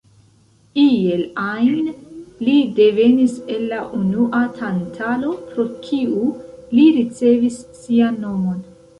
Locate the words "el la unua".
3.55-4.39